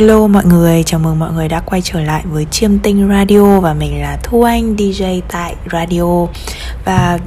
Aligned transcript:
Hello 0.00 0.26
mọi 0.26 0.44
người, 0.44 0.82
chào 0.82 1.00
mừng 1.00 1.18
mọi 1.18 1.32
người 1.32 1.48
đã 1.48 1.60
quay 1.60 1.82
trở 1.84 2.00
lại 2.00 2.24
với 2.26 2.46
Chiêm 2.50 2.78
Tinh 2.78 3.08
Radio 3.08 3.60
và 3.60 3.74
mình 3.74 4.00
là 4.00 4.18
Thu 4.22 4.42
Anh 4.42 4.76
DJ 4.76 5.20
tại 5.28 5.54
Radio. 5.72 6.26
Và 6.84 7.18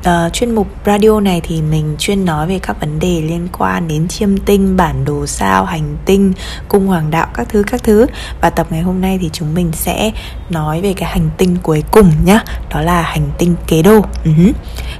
uh, 0.00 0.32
chuyên 0.32 0.54
mục 0.54 0.66
radio 0.86 1.20
này 1.20 1.40
thì 1.44 1.62
mình 1.62 1.96
chuyên 1.98 2.24
nói 2.24 2.46
về 2.46 2.58
các 2.58 2.80
vấn 2.80 2.98
đề 2.98 3.20
liên 3.20 3.48
quan 3.58 3.88
đến 3.88 4.08
chiêm 4.08 4.36
tinh, 4.36 4.76
bản 4.76 5.04
đồ 5.04 5.26
sao, 5.26 5.64
hành 5.64 5.96
tinh, 6.04 6.32
cung 6.68 6.86
hoàng 6.86 7.10
đạo 7.10 7.26
các 7.34 7.48
thứ 7.48 7.62
các 7.66 7.82
thứ. 7.82 8.06
Và 8.40 8.50
tập 8.50 8.66
ngày 8.70 8.80
hôm 8.80 9.00
nay 9.00 9.18
thì 9.20 9.30
chúng 9.32 9.54
mình 9.54 9.72
sẽ 9.72 10.12
nói 10.50 10.80
về 10.80 10.92
cái 10.92 11.10
hành 11.10 11.30
tinh 11.36 11.56
cuối 11.62 11.84
cùng 11.90 12.12
nhá. 12.24 12.40
Đó 12.70 12.80
là 12.80 13.02
hành 13.02 13.30
tinh 13.38 13.54
kế 13.66 13.82
đô. 13.82 14.04
Uh-huh. 14.24 14.52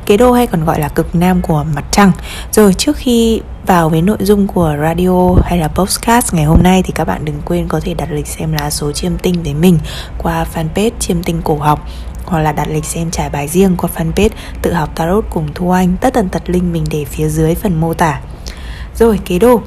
kế 0.07 0.16
đô 0.16 0.33
hay 0.33 0.47
còn 0.47 0.65
gọi 0.65 0.80
là 0.80 0.89
cực 0.89 1.15
nam 1.15 1.41
của 1.43 1.65
mặt 1.75 1.85
trăng. 1.91 2.12
Rồi 2.53 2.75
trước 2.75 2.96
khi 2.96 3.41
vào 3.67 3.89
với 3.89 4.03
nội 4.03 4.19
dung 4.21 4.46
của 4.46 4.77
radio 4.80 5.35
hay 5.45 5.59
là 5.59 5.69
podcast 5.69 6.35
ngày 6.35 6.45
hôm 6.45 6.62
nay 6.62 6.83
thì 6.83 6.93
các 6.93 7.05
bạn 7.05 7.25
đừng 7.25 7.43
quên 7.45 7.69
có 7.69 7.80
thể 7.80 7.95
đặt 7.95 8.09
lịch 8.12 8.27
xem 8.27 8.53
lá 8.53 8.71
số 8.71 8.93
chiêm 8.93 9.19
tinh 9.19 9.43
với 9.43 9.55
mình 9.55 9.79
qua 10.19 10.46
fanpage 10.55 10.91
chiêm 10.99 11.23
tinh 11.23 11.41
cổ 11.45 11.57
học 11.57 11.88
hoặc 12.28 12.41
là 12.41 12.52
đặt 12.52 12.68
lịch 12.68 12.84
xem 12.84 13.10
trải 13.10 13.30
bài 13.30 13.48
riêng 13.48 13.77
qua 13.77 13.91
fanpage 13.96 14.30
tự 14.62 14.73
học 14.73 14.91
tarot 14.95 15.24
cùng 15.30 15.48
Thu 15.55 15.70
Anh 15.70 15.96
tất 16.00 16.14
tần 16.14 16.28
tật 16.28 16.42
link 16.46 16.64
mình 16.64 16.84
để 16.91 17.04
phía 17.04 17.28
dưới 17.28 17.54
phần 17.54 17.80
mô 17.80 17.95
tả. 17.95 18.20
Rồi 18.95 19.20
kế 19.24 19.38
đồ. 19.38 19.60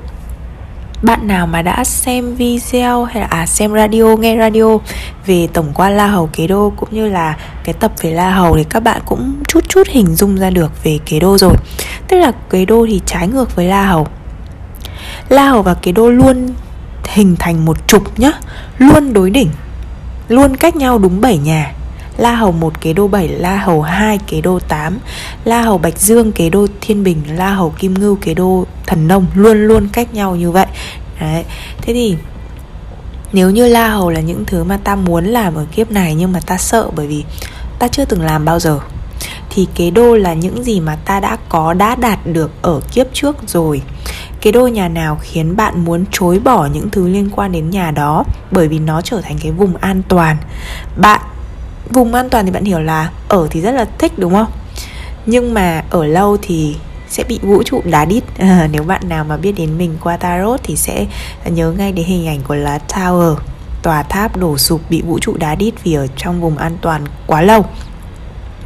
Bạn 1.02 1.28
nào 1.28 1.48
mà 1.48 1.62
đã 1.62 1.84
xem 1.84 2.36
video 2.36 3.04
hay 3.04 3.22
là 3.22 3.28
à, 3.28 3.46
xem 3.46 3.74
radio 3.74 4.16
nghe 4.20 4.38
radio 4.38 4.78
về 5.26 5.48
tổng 5.54 5.72
quan 5.74 5.98
la 5.98 6.08
hầu 6.08 6.30
kế 6.34 6.48
đô 6.48 6.74
cũng 6.78 6.90
như 6.92 7.08
là 7.08 7.38
cái 7.64 7.74
tập 7.74 7.92
về 8.02 8.12
la 8.12 8.32
hầu 8.32 8.58
thì 8.58 8.64
các 8.64 8.80
bạn 8.80 9.02
cũng 9.06 9.34
chút 9.48 9.64
chút 9.70 9.88
hình 9.88 10.16
dung 10.16 10.38
ra 10.38 10.50
được 10.50 10.84
về 10.84 11.00
kế 11.06 11.20
đô 11.20 11.38
rồi. 11.38 11.56
Tức 12.08 12.18
là 12.18 12.32
kế 12.50 12.66
đô 12.66 12.86
thì 12.90 13.02
trái 13.06 13.28
ngược 13.28 13.56
với 13.56 13.66
la 13.66 13.86
hầu. 13.86 14.08
La 15.30 15.50
hầu 15.50 15.62
và 15.62 15.74
kế 15.74 15.92
đô 15.92 16.10
luôn 16.10 16.50
hình 17.04 17.36
thành 17.40 17.66
một 17.66 17.88
trục 17.88 18.20
nhá 18.20 18.32
luôn 18.78 19.14
đối 19.14 19.30
đỉnh 19.30 19.50
luôn 20.28 20.58
cách 20.58 20.76
nhau 20.76 21.00
đúng 21.00 21.22
7 21.22 21.38
nhà. 21.38 21.74
La 22.18 22.36
Hầu 22.36 22.52
1 22.52 22.82
kế 22.82 22.94
đô 22.94 23.08
7, 23.08 23.28
La 23.28 23.58
Hầu 23.58 23.82
2 23.82 24.18
kế 24.18 24.42
đô 24.42 24.60
8, 24.60 25.00
La 25.46 25.62
Hầu 25.62 25.78
Bạch 25.78 26.00
Dương 26.00 26.32
kế 26.32 26.50
đô 26.50 26.68
Thiên 26.82 27.04
Bình, 27.04 27.22
La 27.36 27.54
Hầu 27.54 27.70
Kim 27.70 27.94
Ngưu 27.94 28.16
kế 28.16 28.34
đô 28.34 28.66
Thần 28.88 29.08
Nông 29.08 29.26
luôn 29.36 29.68
luôn 29.68 29.88
cách 29.94 30.14
nhau 30.14 30.36
như 30.36 30.52
vậy. 30.52 30.68
Đấy. 31.20 31.46
Thế 31.82 31.94
thì 31.94 32.16
nếu 33.34 33.50
như 33.50 33.68
La 33.68 33.90
Hầu 33.90 34.10
là 34.10 34.20
những 34.20 34.46
thứ 34.46 34.64
mà 34.64 34.78
ta 34.78 34.96
muốn 34.96 35.26
làm 35.26 35.56
ở 35.56 35.66
kiếp 35.76 35.92
này 35.92 36.16
nhưng 36.16 36.32
mà 36.32 36.40
ta 36.46 36.58
sợ 36.58 36.90
bởi 36.96 37.08
vì 37.08 37.24
ta 37.80 37.88
chưa 37.88 38.06
từng 38.06 38.22
làm 38.22 38.46
bao 38.46 38.60
giờ 38.60 38.80
thì 39.50 39.68
kế 39.76 39.92
đô 39.92 40.16
là 40.16 40.34
những 40.34 40.64
gì 40.64 40.80
mà 40.80 40.96
ta 40.96 41.20
đã 41.20 41.38
có 41.50 41.74
đã 41.74 41.96
đạt 41.96 42.20
được 42.26 42.52
ở 42.62 42.82
kiếp 42.92 43.08
trước 43.14 43.38
rồi 43.48 43.82
kế 44.42 44.52
đô 44.52 44.68
nhà 44.68 44.88
nào 44.88 45.18
khiến 45.22 45.56
bạn 45.56 45.86
muốn 45.86 46.06
chối 46.12 46.40
bỏ 46.40 46.66
những 46.66 46.90
thứ 46.90 47.08
liên 47.08 47.30
quan 47.36 47.52
đến 47.52 47.70
nhà 47.70 47.92
đó 47.92 48.24
bởi 48.52 48.68
vì 48.68 48.80
nó 48.80 49.02
trở 49.02 49.22
thành 49.22 49.38
cái 49.42 49.52
vùng 49.52 49.76
an 49.76 50.02
toàn 50.08 50.38
bạn 50.96 51.22
vùng 51.94 52.14
an 52.14 52.30
toàn 52.30 52.46
thì 52.46 52.52
bạn 52.52 52.66
hiểu 52.66 52.80
là 52.80 53.10
ở 53.30 53.48
thì 53.52 53.62
rất 53.62 53.72
là 53.72 53.86
thích 53.98 54.12
đúng 54.18 54.34
không? 54.34 54.52
Nhưng 55.26 55.54
mà 55.54 55.84
ở 55.90 56.06
lâu 56.06 56.38
thì 56.42 56.76
sẽ 57.10 57.24
bị 57.24 57.40
vũ 57.42 57.64
trụ 57.64 57.82
đá 57.86 58.06
đít. 58.06 58.24
À, 58.40 58.68
nếu 58.72 58.84
bạn 58.84 59.10
nào 59.10 59.24
mà 59.24 59.38
biết 59.38 59.52
đến 59.52 59.78
mình 59.78 59.98
qua 60.04 60.18
tarot 60.18 60.60
thì 60.64 60.76
sẽ 60.76 61.06
nhớ 61.46 61.72
ngay 61.72 61.92
đến 61.92 62.06
hình 62.06 62.28
ảnh 62.28 62.40
của 62.48 62.56
lá 62.56 62.80
tower 62.88 63.36
tòa 63.82 64.04
tháp 64.04 64.38
đổ 64.38 64.58
sụp 64.58 64.82
bị 64.90 65.02
vũ 65.02 65.20
trụ 65.20 65.38
đá 65.38 65.56
đít 65.56 65.74
vì 65.84 65.94
ở 65.94 66.08
trong 66.18 66.42
vùng 66.42 66.58
an 66.58 66.78
toàn 66.82 67.06
quá 67.28 67.42
lâu. 67.42 67.66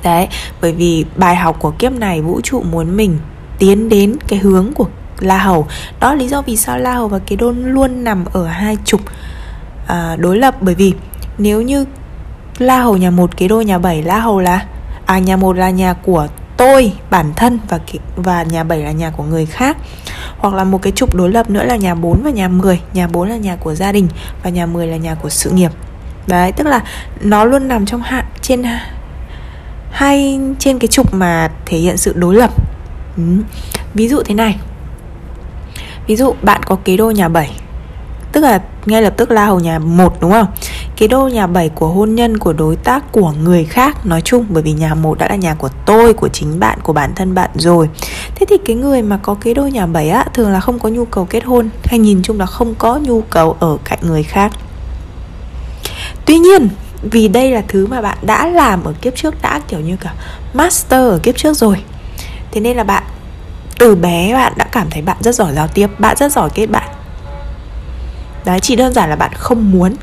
Đấy 0.03 0.27
bởi 0.61 0.71
vì 0.71 1.05
bài 1.15 1.35
học 1.35 1.57
của 1.59 1.71
kiếp 1.71 1.91
này 1.91 2.21
vũ 2.21 2.41
trụ 2.41 2.61
muốn 2.61 2.97
mình 2.97 3.17
tiến 3.59 3.89
đến 3.89 4.15
cái 4.27 4.39
hướng 4.39 4.73
của 4.75 4.87
la 5.19 5.37
hầu. 5.37 5.67
Đó 5.99 6.13
là 6.13 6.19
lý 6.19 6.27
do 6.27 6.41
vì 6.41 6.57
sao 6.57 6.77
la 6.77 6.93
hầu 6.93 7.07
và 7.07 7.19
kế 7.19 7.35
đôn 7.35 7.63
luôn 7.63 8.03
nằm 8.03 8.25
ở 8.33 8.45
hai 8.47 8.77
trục 8.85 9.01
à, 9.87 10.15
đối 10.19 10.37
lập. 10.37 10.55
Bởi 10.61 10.75
vì 10.75 10.93
nếu 11.37 11.61
như 11.61 11.85
La 12.57 12.79
Hầu 12.79 12.97
nhà 12.97 13.11
một, 13.11 13.37
kế 13.37 13.47
đô 13.47 13.61
nhà 13.61 13.77
7 13.77 14.03
La 14.03 14.19
Hầu 14.19 14.39
là 14.39 14.65
à 15.05 15.19
nhà 15.19 15.37
một 15.37 15.57
là 15.57 15.69
nhà 15.69 15.93
của 15.93 16.27
tôi, 16.57 16.93
bản 17.09 17.33
thân 17.35 17.59
và 17.69 17.79
và 18.15 18.43
nhà 18.43 18.63
7 18.63 18.79
là 18.79 18.91
nhà 18.91 19.09
của 19.09 19.23
người 19.23 19.45
khác. 19.45 19.77
Hoặc 20.37 20.53
là 20.53 20.63
một 20.63 20.81
cái 20.81 20.93
trục 20.95 21.15
đối 21.15 21.31
lập 21.31 21.49
nữa 21.49 21.63
là 21.63 21.75
nhà 21.75 21.95
4 21.95 22.21
và 22.23 22.29
nhà 22.29 22.47
10 22.47 22.81
nhà 22.93 23.07
4 23.07 23.29
là 23.29 23.37
nhà 23.37 23.55
của 23.55 23.75
gia 23.75 23.91
đình 23.91 24.07
và 24.43 24.49
nhà 24.49 24.65
10 24.65 24.87
là 24.87 24.97
nhà 24.97 25.15
của 25.15 25.29
sự 25.29 25.49
nghiệp. 25.49 25.71
Đấy, 26.27 26.51
tức 26.51 26.67
là 26.67 26.83
nó 27.21 27.45
luôn 27.45 27.67
nằm 27.67 27.85
trong 27.85 28.01
hạ 28.01 28.25
trên 28.41 28.63
hai 29.91 30.39
trên 30.59 30.79
cái 30.79 30.87
trục 30.87 31.13
mà 31.13 31.51
thể 31.65 31.77
hiện 31.77 31.97
sự 31.97 32.13
đối 32.15 32.35
lập. 32.35 32.51
Ừ. 33.17 33.23
ví 33.93 34.07
dụ 34.07 34.23
thế 34.23 34.35
này. 34.35 34.59
Ví 36.07 36.15
dụ 36.15 36.33
bạn 36.41 36.61
có 36.65 36.77
kế 36.85 36.97
đô 36.97 37.11
nhà 37.11 37.29
7 37.29 37.51
tức 38.35 38.41
là 38.41 38.61
ngay 38.85 39.01
lập 39.01 39.13
tức 39.17 39.31
la 39.31 39.45
hầu 39.45 39.59
nhà 39.59 39.79
1 39.79 40.17
đúng 40.21 40.31
không? 40.31 40.47
Cái 40.97 41.07
đô 41.07 41.27
nhà 41.27 41.47
7 41.47 41.69
của 41.69 41.87
hôn 41.87 42.15
nhân 42.15 42.37
của 42.37 42.53
đối 42.53 42.75
tác 42.75 43.11
của 43.11 43.33
người 43.43 43.65
khác, 43.65 44.05
nói 44.05 44.21
chung, 44.21 44.45
bởi 44.49 44.63
vì 44.63 44.71
nhà 44.71 44.95
một 44.95 45.17
đã 45.17 45.27
là 45.29 45.35
nhà 45.35 45.53
của 45.53 45.69
tôi, 45.85 46.13
của 46.13 46.27
chính 46.27 46.59
bạn, 46.59 46.79
của 46.83 46.93
bản 46.93 47.11
thân 47.15 47.35
bạn 47.35 47.49
rồi. 47.55 47.89
Thế 48.35 48.45
thì 48.49 48.57
cái 48.65 48.75
người 48.75 49.01
mà 49.01 49.19
có 49.23 49.33
cái 49.41 49.53
đô 49.53 49.67
nhà 49.67 49.85
7 49.85 50.09
á, 50.09 50.25
thường 50.33 50.51
là 50.51 50.59
không 50.59 50.79
có 50.79 50.89
nhu 50.89 51.05
cầu 51.05 51.25
kết 51.25 51.43
hôn, 51.43 51.69
hay 51.83 51.99
nhìn 51.99 52.21
chung 52.23 52.39
là 52.39 52.45
không 52.45 52.75
có 52.75 52.97
nhu 52.97 53.21
cầu 53.21 53.57
ở 53.59 53.77
cạnh 53.83 53.99
người 54.01 54.23
khác. 54.23 54.51
Tuy 56.25 56.37
nhiên, 56.37 56.69
vì 57.01 57.27
đây 57.27 57.51
là 57.51 57.63
thứ 57.67 57.87
mà 57.87 58.01
bạn 58.01 58.17
đã 58.21 58.47
làm 58.47 58.83
ở 58.83 58.93
kiếp 59.01 59.15
trước 59.15 59.41
đã, 59.41 59.61
kiểu 59.67 59.79
như 59.79 59.97
cả 59.97 60.13
master 60.53 60.99
ở 60.99 61.19
kiếp 61.23 61.37
trước 61.37 61.53
rồi, 61.53 61.83
thế 62.51 62.61
nên 62.61 62.77
là 62.77 62.83
bạn, 62.83 63.03
từ 63.79 63.95
bé 63.95 64.33
bạn 64.33 64.53
đã 64.55 64.65
cảm 64.71 64.87
thấy 64.89 65.01
bạn 65.01 65.17
rất 65.19 65.35
giỏi 65.35 65.53
giao 65.55 65.67
tiếp, 65.67 65.87
bạn 65.99 66.15
rất 66.19 66.31
giỏi 66.31 66.49
kết 66.49 66.65
bạn. 66.65 66.89
Đấy, 68.45 68.59
chỉ 68.59 68.75
đơn 68.75 68.93
giản 68.93 69.09
là 69.09 69.15
bạn 69.15 69.31
không 69.33 69.71
muốn 69.71 69.95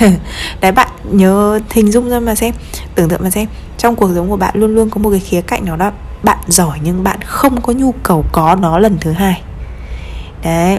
đấy, 0.60 0.72
bạn 0.72 0.88
nhớ 1.12 1.60
hình 1.70 1.92
dung 1.92 2.10
ra 2.10 2.20
mà 2.20 2.34
xem, 2.34 2.54
tưởng 2.94 3.08
tượng 3.08 3.22
mà 3.22 3.30
xem. 3.30 3.48
Trong 3.78 3.96
cuộc 3.96 4.10
sống 4.14 4.30
của 4.30 4.36
bạn 4.36 4.54
luôn 4.54 4.74
luôn 4.74 4.90
có 4.90 4.98
một 4.98 5.10
cái 5.10 5.20
khía 5.20 5.40
cạnh 5.40 5.64
nào 5.64 5.76
đó 5.76 5.92
bạn 6.22 6.38
giỏi 6.48 6.78
nhưng 6.82 7.04
bạn 7.04 7.18
không 7.24 7.60
có 7.60 7.72
nhu 7.72 7.92
cầu 8.02 8.24
có 8.32 8.56
nó 8.60 8.78
lần 8.78 8.98
thứ 9.00 9.12
hai. 9.12 9.42
Đấy. 10.44 10.78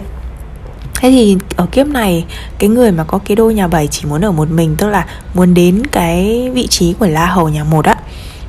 Thế 1.00 1.10
thì 1.10 1.36
ở 1.56 1.66
kiếp 1.66 1.86
này, 1.86 2.24
Cái 2.58 2.70
người 2.70 2.92
mà 2.92 3.04
có 3.04 3.18
cái 3.18 3.36
đôi 3.36 3.54
nhà 3.54 3.68
bảy 3.68 3.86
chỉ 3.86 4.04
muốn 4.08 4.24
ở 4.24 4.32
một 4.32 4.50
mình, 4.50 4.76
Tức 4.76 4.88
là 4.88 5.06
muốn 5.34 5.54
đến 5.54 5.82
cái 5.92 6.50
vị 6.54 6.66
trí 6.66 6.92
của 6.92 7.06
La 7.06 7.26
Hầu 7.26 7.48
nhà 7.48 7.64
một 7.64 7.84
á, 7.84 7.96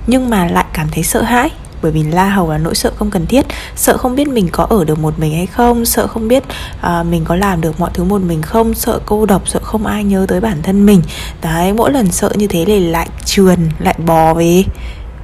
Nhưng 0.07 0.29
mà 0.29 0.47
lại 0.47 0.65
cảm 0.73 0.87
thấy 0.91 1.03
sợ 1.03 1.21
hãi 1.21 1.49
bởi 1.81 1.91
vì 1.91 2.03
la 2.03 2.29
hầu 2.29 2.51
là 2.51 2.57
nỗi 2.57 2.75
sợ 2.75 2.91
không 2.95 3.11
cần 3.11 3.27
thiết. 3.27 3.45
Sợ 3.75 3.97
không 3.97 4.15
biết 4.15 4.27
mình 4.27 4.49
có 4.51 4.63
ở 4.63 4.83
được 4.83 4.99
một 4.99 5.19
mình 5.19 5.33
hay 5.33 5.45
không. 5.45 5.85
Sợ 5.85 6.07
không 6.07 6.27
biết 6.27 6.43
uh, 6.79 7.05
mình 7.05 7.25
có 7.25 7.35
làm 7.35 7.61
được 7.61 7.79
mọi 7.79 7.89
thứ 7.93 8.03
một 8.03 8.21
mình 8.21 8.41
không. 8.41 8.73
Sợ 8.73 8.99
cô 9.05 9.25
độc 9.25 9.47
sợ 9.47 9.59
không 9.63 9.85
ai 9.85 10.03
nhớ 10.03 10.25
tới 10.29 10.41
bản 10.41 10.61
thân 10.63 10.85
mình. 10.85 11.01
Đấy 11.41 11.73
mỗi 11.73 11.91
lần 11.91 12.11
sợ 12.11 12.29
như 12.35 12.47
thế 12.47 12.63
thì 12.67 12.79
lại 12.79 13.09
trườn 13.25 13.57
lại 13.79 13.95
bò 14.05 14.33
về. 14.33 14.63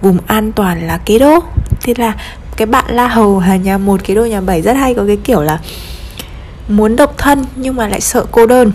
Vùng 0.02 0.18
an 0.28 0.52
toàn 0.52 0.88
là 0.88 0.98
kế 0.98 1.20
đô 1.20 1.40
thế 1.82 1.94
là 1.98 2.14
cái 2.58 2.66
bạn 2.66 2.86
la 2.88 3.08
hầu 3.08 3.40
là 3.40 3.56
nhà 3.56 3.78
một 3.78 4.04
kế 4.04 4.16
đô 4.16 4.26
nhà 4.26 4.42
bảy 4.42 4.62
rất 4.62 4.74
hay 4.74 4.94
có 4.94 5.04
cái 5.08 5.18
kiểu 5.18 5.42
là 5.42 5.60
muốn 6.68 6.96
độc 6.96 7.18
thân 7.18 7.46
nhưng 7.56 7.76
mà 7.76 7.88
lại 7.88 8.02
sợ 8.02 8.26
cô 8.32 8.46
đơn. 8.46 8.72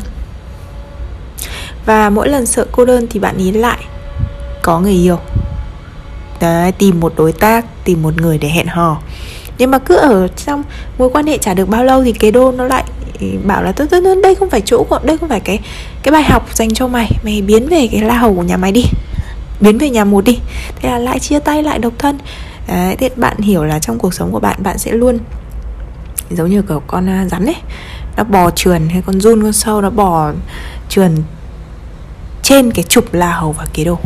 Và 1.87 2.11
mỗi 2.11 2.29
lần 2.29 2.47
sợ 2.47 2.67
cô 2.73 2.85
đơn 2.85 3.07
thì 3.11 3.21
bạn 3.21 3.37
ý 3.37 3.53
lại 3.53 3.79
có 4.63 4.81
người 4.81 4.93
yêu. 4.93 5.19
Đấy, 6.41 6.73
tìm 6.73 7.01
một 7.01 7.13
đối 7.17 7.33
tác 7.33 7.85
tìm 7.85 8.03
một 8.03 8.21
người 8.21 8.39
để 8.39 8.49
hẹn 8.49 8.67
hò. 8.67 9.01
Nhưng 9.59 9.71
mà 9.71 9.79
cứ 9.79 9.97
ở 9.97 10.29
trong 10.29 10.63
mối 10.99 11.11
quan 11.13 11.27
hệ 11.27 11.39
chả 11.39 11.55
được 11.55 11.69
bao 11.69 11.85
lâu 11.85 12.05
thì 12.05 12.13
cái 12.13 12.31
đô 12.31 12.53
nó 12.53 12.65
lại 12.65 12.85
bảo 13.45 13.63
là 13.63 13.73
tốt 13.73 13.85
tốt 13.91 14.01
đây 14.23 14.35
không 14.35 14.51
phải 14.51 14.61
chỗ 14.61 14.85
của 14.85 14.99
đây 15.03 15.19
không 15.19 15.29
phải 15.29 15.41
cái 15.41 15.59
cái 16.03 16.13
bài 16.13 16.23
học 16.23 16.49
dành 16.55 16.75
cho 16.75 16.89
mày 16.89 17.11
mày 17.25 17.43
biến 17.43 17.69
về 17.69 17.89
cái 17.93 18.01
la 18.01 18.19
hầu 18.19 18.35
của 18.35 18.43
nhà 18.43 18.57
mày 18.57 18.73
đi 18.73 18.85
biến 19.61 19.79
về 19.79 19.91
nhà 19.91 20.05
một 20.05 20.25
đi. 20.25 20.39
Thế 20.77 20.91
là 20.91 20.99
lại 20.99 21.19
chia 21.19 21.39
tay 21.39 21.63
lại 21.63 21.79
độc 21.79 21.93
thân. 21.99 22.19
Đấy, 22.69 22.97
thế 22.97 23.11
bạn 23.17 23.39
hiểu 23.39 23.65
là 23.65 23.79
trong 23.79 23.99
cuộc 23.99 24.15
sống 24.15 24.33
của 24.33 24.41
bạn 24.41 24.63
bạn 24.63 24.79
sẽ 24.79 24.93
luôn 24.93 25.19
giống 26.31 26.51
như 26.51 26.63
kiểu 26.63 26.83
con 26.87 27.09
à, 27.09 27.27
rắn 27.31 27.47
ấy 27.47 27.57
nó 28.17 28.25
bò 28.25 28.51
trườn 28.51 28.89
hay 28.89 29.03
con 29.07 29.21
run 29.21 29.43
con 29.43 29.53
sâu 29.53 29.81
nó 29.81 29.91
bò 29.91 30.33
trườn 30.89 31.17
trên 32.43 32.71
cái 32.73 32.85
trục 32.89 33.15
la 33.15 33.33
hầu 33.33 33.53
và 33.53 33.67
kế 33.73 33.85
đồ 33.85 33.99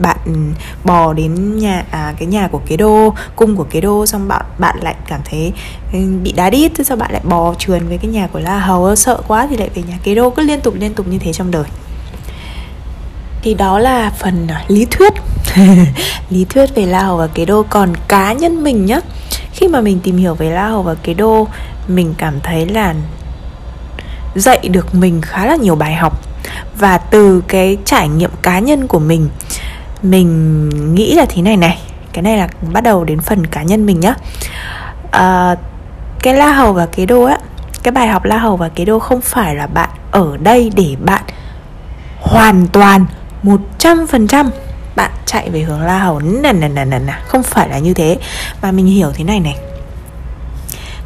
bạn 0.00 0.52
bò 0.84 1.12
đến 1.12 1.58
nhà 1.58 1.84
à, 1.90 2.14
cái 2.18 2.26
nhà 2.26 2.48
của 2.52 2.60
kế 2.66 2.76
đô 2.76 3.14
cung 3.36 3.56
của 3.56 3.66
kế 3.70 3.80
đô 3.80 4.06
xong 4.06 4.28
bạn 4.28 4.44
bạn 4.58 4.76
lại 4.82 4.94
cảm 5.08 5.20
thấy 5.24 5.52
ừ, 5.92 5.98
bị 6.22 6.32
đá 6.32 6.50
đít 6.50 6.72
thế 6.74 6.84
sao 6.84 6.96
bạn 6.96 7.12
lại 7.12 7.20
bò 7.24 7.54
trườn 7.58 7.88
với 7.88 7.98
cái 7.98 8.10
nhà 8.10 8.26
của 8.32 8.38
la 8.38 8.58
hầu? 8.58 8.96
Sợ 8.96 9.20
quá 9.28 9.46
thì 9.50 9.56
lại 9.56 9.70
về 9.74 9.82
nhà 9.82 9.98
kế 10.02 10.14
đô 10.14 10.30
cứ 10.30 10.42
liên 10.42 10.60
tục 10.60 10.74
liên 10.78 10.94
tục 10.94 11.08
như 11.08 11.18
thế 11.18 11.32
trong 11.32 11.50
đời. 11.50 11.64
Thì 13.42 13.54
đó 13.54 13.78
là 13.78 14.12
phần 14.18 14.46
à, 14.48 14.64
lý 14.68 14.86
thuyết. 14.90 15.12
Lý 16.30 16.44
thuyết 16.44 16.74
về 16.74 16.86
la 16.86 17.02
hầu 17.02 17.16
và 17.16 17.26
kế 17.26 17.44
đô. 17.44 17.62
Còn 17.70 17.92
cá 18.08 18.32
nhân 18.32 18.64
mình 18.64 18.86
nhá 18.86 19.00
khi 19.52 19.68
mà 19.68 19.80
mình 19.80 20.00
tìm 20.00 20.16
hiểu 20.16 20.34
về 20.34 20.50
la 20.50 20.68
hầu 20.68 20.82
và 20.82 20.94
kế 20.94 21.14
đô 21.14 21.48
mình 21.88 22.14
cảm 22.18 22.40
thấy 22.42 22.66
là 22.66 22.94
dạy 24.34 24.68
được 24.68 24.94
mình 24.94 25.20
khá 25.20 25.46
là 25.46 25.56
nhiều 25.56 25.74
bài 25.74 25.94
học. 25.94 26.20
Và 26.78 26.98
từ 26.98 27.42
cái 27.48 27.76
trải 27.84 28.08
nghiệm 28.08 28.30
cá 28.42 28.58
nhân 28.58 28.86
của 28.86 28.98
mình 28.98 29.28
mình 30.02 30.94
nghĩ 30.94 31.14
là 31.14 31.26
thế 31.28 31.42
này 31.42 31.56
này. 31.56 31.78
Cái 32.12 32.22
này 32.22 32.38
là 32.38 32.48
bắt 32.72 32.80
đầu 32.80 33.04
đến 33.04 33.20
phần 33.20 33.46
cá 33.46 33.62
nhân 33.62 33.86
mình 33.86 34.00
nhá. 34.00 34.14
À, 35.10 35.56
cái 36.22 36.34
la 36.34 36.52
hầu 36.52 36.72
và 36.72 36.86
kế 36.86 37.06
đô 37.06 37.22
á 37.22 37.38
cái 37.82 37.92
bài 37.92 38.08
học 38.08 38.24
la 38.24 38.38
hầu 38.38 38.56
và 38.56 38.68
kế 38.68 38.84
đô 38.84 38.98
không 38.98 39.20
phải 39.20 39.54
là 39.54 39.66
bạn 39.66 39.88
ở 40.10 40.36
đây 40.36 40.70
để 40.76 40.96
bạn 41.04 41.22
hoàn 42.20 42.66
toàn 42.66 43.06
100% 43.42 44.50
bạn 44.96 45.10
chạy 45.26 45.50
về 45.50 45.60
hướng 45.60 45.80
la 45.80 45.98
hầu. 45.98 46.20
Nè 46.20 46.52
nè 46.52 46.68
nè 46.68 46.84
nè 46.84 46.98
nè 46.98 47.14
không 47.26 47.42
phải 47.42 47.68
là 47.68 47.78
như 47.78 47.94
thế. 47.94 48.18
Mà 48.62 48.72
mình 48.72 48.86
hiểu 48.86 49.12
thế 49.14 49.24
này 49.24 49.40
này. 49.40 49.56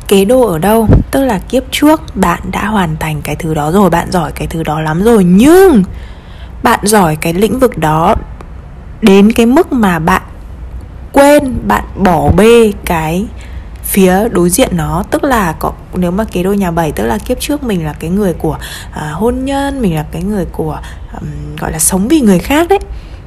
Kế 0.09 0.25
đô 0.25 0.41
ở 0.41 0.59
đâu? 0.59 0.89
Tức 1.11 1.25
là 1.25 1.39
kiếp 1.39 1.63
trước 1.71 2.03
bạn 2.15 2.41
đã 2.51 2.67
hoàn 2.67 2.97
thành 2.97 3.23
cái 3.23 3.37
thứ 3.37 3.55
đó 3.55 3.71
rồi 3.71 3.91
bạn 3.91 4.11
giỏi 4.11 4.33
cái 4.35 4.47
thứ 4.47 4.63
đó 4.63 4.81
lắm 4.81 5.03
rồi. 5.03 5.25
Nhưng 5.25 5.83
bạn 6.63 6.81
giỏi 6.83 7.17
cái 7.17 7.33
lĩnh 7.33 7.59
vực 7.59 7.79
đó 7.79 8.14
đến 9.05 9.33
cái 9.33 9.47
mức 9.47 9.73
mà 9.73 9.99
bạn 9.99 10.23
quên 11.13 11.69
bạn 11.69 11.85
bỏ 11.97 12.31
bê 12.37 12.73
cái 12.85 13.27
phía 13.83 14.29
đối 14.29 14.51
diện 14.51 14.69
nó. 14.77 15.05
Tức 15.11 15.25
là 15.25 15.53
có 15.53 15.73
nếu 15.95 16.11
mà 16.11 16.25
cái 16.33 16.43
đôi 16.43 16.57
nhà 16.57 16.71
bảy 16.71 16.93
tức 16.93 17.05
là 17.05 17.19
kiếp 17.19 17.41
trước 17.41 17.63
mình 17.63 17.85
là 17.85 17.93
cái 17.93 18.11
người 18.11 18.33
của 18.33 18.59
à, 18.93 19.11
hôn 19.13 19.45
nhân 19.45 19.83
mình 19.83 19.95
là 19.95 20.05
cái 20.13 20.23
người 20.23 20.45
của 20.53 20.81
um, 21.21 21.57
gọi 21.61 21.73
là 21.73 21.79
sống 21.79 22.09
vì 22.09 22.21
người 22.21 22.39
khác 22.39 22.69
đấy. 22.69 22.79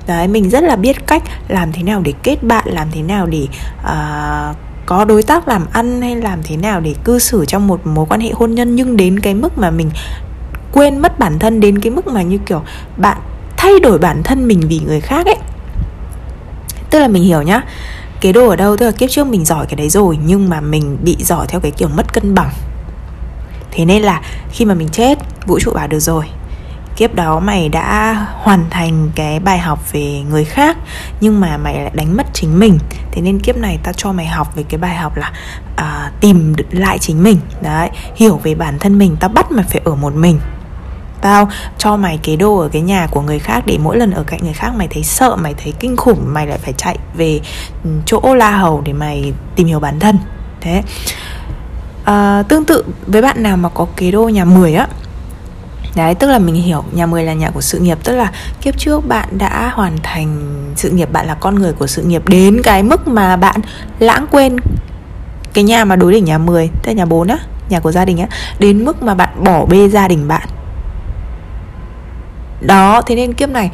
Đấy 0.08 0.28
mình 0.28 0.50
rất 0.50 0.64
là 0.64 0.76
biết 0.76 1.08
cách 1.08 1.24
làm 1.48 1.72
thế 1.72 1.84
nào 1.84 2.02
để 2.02 2.14
kết 2.24 2.44
bạn 2.44 2.66
làm 2.68 2.88
thế 2.92 3.02
nào 3.02 3.26
để 3.26 3.48
uh, 3.80 4.56
có 4.86 5.06
đối 5.06 5.24
tác 5.24 5.48
làm 5.48 5.66
ăn 5.74 6.02
hay 6.02 6.16
làm 6.16 6.40
thế 6.44 6.58
nào 6.58 6.80
để 6.80 6.96
cư 7.04 7.20
xử 7.20 7.46
trong 7.46 7.68
một 7.68 7.88
mối 7.88 8.06
quan 8.10 8.22
hệ 8.22 8.32
hôn 8.34 8.56
nhân. 8.56 8.76
Nhưng 8.76 8.98
đến 8.98 9.20
cái 9.20 9.34
mức 9.34 9.58
mà 9.58 9.72
mình 9.72 9.90
quên 10.72 11.00
mất 11.00 11.20
bản 11.20 11.40
thân 11.40 11.60
đến 11.60 11.80
cái 11.80 11.92
mức 11.92 12.08
mà 12.08 12.22
như 12.22 12.38
kiểu 12.38 12.62
bạn 12.98 13.18
thay 13.58 13.80
đổi 13.80 13.98
bản 13.98 14.24
thân 14.24 14.48
mình 14.48 14.62
vì 14.68 14.80
người 14.80 15.02
khác 15.02 15.26
ấy 15.26 15.38
tức 16.90 17.00
là 17.00 17.08
mình 17.08 17.24
hiểu 17.24 17.42
nhá. 17.42 17.62
Cái 18.22 18.34
đồ 18.34 18.50
ở 18.50 18.56
đâu 18.56 18.78
tức 18.78 18.86
là 18.86 18.92
kiếp 18.92 19.10
trước 19.10 19.28
mình 19.28 19.46
giỏi 19.46 19.66
cái 19.66 19.76
đấy 19.76 19.90
rồi 19.90 20.18
nhưng 20.26 20.50
mà 20.50 20.62
mình 20.62 20.98
bị 21.04 21.16
giỏi 21.20 21.48
theo 21.48 21.60
cái 21.60 21.72
kiểu 21.72 21.88
mất 21.88 22.14
cân 22.14 22.36
bằng. 22.36 22.50
Thế 23.72 23.86
nên 23.86 24.02
là 24.02 24.22
khi 24.52 24.66
mà 24.66 24.74
mình 24.74 24.90
chết 24.90 25.18
vũ 25.46 25.60
trụ 25.60 25.72
bảo 25.74 25.88
được 25.88 26.00
rồi. 26.00 26.26
Kiếp 26.96 27.16
đó 27.16 27.40
mày 27.40 27.70
đã 27.70 28.14
hoàn 28.34 28.70
thành 28.70 29.10
cái 29.16 29.40
bài 29.40 29.60
học 29.60 29.92
về 29.92 30.22
người 30.30 30.46
khác 30.46 30.78
nhưng 31.22 31.40
mà 31.40 31.58
mày 31.58 31.82
lại 31.82 31.92
đánh 31.94 32.18
mất 32.18 32.28
chính 32.34 32.60
mình. 32.60 32.80
Thế 33.12 33.22
nên 33.22 33.40
kiếp 33.40 33.58
này 33.58 33.80
ta 33.84 33.94
cho 33.94 34.12
mày 34.12 34.26
học 34.26 34.56
về 34.56 34.64
cái 34.70 34.78
bài 34.78 34.96
học 34.96 35.18
là 35.18 35.32
à, 35.76 36.12
tìm 36.22 36.56
lại 36.72 37.00
chính 37.00 37.24
mình. 37.24 37.38
Đấy 37.62 37.90
hiểu 38.16 38.40
về 38.44 38.56
bản 38.56 38.80
thân 38.80 38.98
mình 38.98 39.16
ta 39.20 39.28
bắt 39.28 39.52
mày 39.52 39.66
phải 39.70 39.82
ở 39.86 39.96
một 39.96 40.16
mình 40.16 40.40
tao 41.22 41.50
cho 41.78 41.98
mày 41.98 42.20
cái 42.24 42.36
đồ 42.36 42.58
ở 42.58 42.70
cái 42.70 42.82
nhà 42.82 43.08
của 43.12 43.22
người 43.22 43.40
khác 43.40 43.64
để 43.66 43.78
mỗi 43.84 43.98
lần 43.98 44.12
ở 44.12 44.24
cạnh 44.24 44.40
người 44.44 44.54
khác 44.54 44.72
mày 44.76 44.88
thấy 44.88 45.04
sợ 45.04 45.36
mày 45.36 45.54
thấy 45.64 45.74
kinh 45.80 45.98
khủng 45.98 46.34
mày 46.34 46.48
lại 46.48 46.58
phải 46.58 46.74
chạy 46.74 46.98
về 47.14 47.40
ừ, 47.84 47.90
chỗ 48.06 48.36
la 48.36 48.52
hầu 48.52 48.82
để 48.82 48.94
mày 48.94 49.34
tìm 49.56 49.68
hiểu 49.68 49.80
bản 49.80 50.00
thân. 50.00 50.18
Thế 50.62 50.84
à, 52.04 52.44
tương 52.48 52.66
tự 52.66 52.84
với 53.08 53.22
bạn 53.22 53.44
nào 53.44 53.58
mà 53.58 53.70
có 53.70 53.88
kế 53.96 54.12
đô 54.12 54.30
nhà 54.30 54.46
10 54.46 54.76
á. 54.76 54.88
Đấy, 55.98 56.16
tức 56.16 56.28
là 56.28 56.40
mình 56.40 56.56
hiểu 56.56 56.84
nhà 56.92 57.06
10 57.06 57.24
là 57.24 57.34
nhà 57.34 57.50
của 57.50 57.62
sự 57.62 57.80
nghiệp 57.80 57.98
Tức 58.04 58.16
là 58.16 58.32
kiếp 58.62 58.78
trước 58.78 59.08
bạn 59.08 59.28
đã 59.38 59.72
hoàn 59.74 59.98
thành 60.04 60.38
sự 60.76 60.90
nghiệp 60.90 61.12
Bạn 61.12 61.28
là 61.28 61.34
con 61.34 61.56
người 61.56 61.74
của 61.74 61.88
sự 61.88 62.04
nghiệp 62.04 62.30
Đến 62.30 62.62
cái 62.64 62.84
mức 62.84 63.08
mà 63.08 63.36
bạn 63.36 63.62
lãng 64.00 64.26
quên 64.32 64.58
Cái 65.54 65.64
nhà 65.64 65.86
mà 65.86 65.96
đối 65.96 66.14
đỉnh 66.14 66.26
nhà 66.26 66.38
10 66.38 66.68
Tức 66.68 66.88
là 66.88 66.94
nhà 66.94 67.06
4 67.06 67.28
á, 67.28 67.38
nhà 67.70 67.80
của 67.80 67.92
gia 67.92 68.06
đình 68.06 68.18
á 68.18 68.28
Đến 68.60 68.86
mức 68.86 69.04
mà 69.04 69.16
bạn 69.16 69.30
bỏ 69.44 69.66
bê 69.66 69.90
gia 69.90 70.08
đình 70.08 70.28
bạn 70.28 70.48
đó 72.62 73.02
thế 73.02 73.16
nên 73.16 73.34
kiếp 73.34 73.50
này 73.50 73.72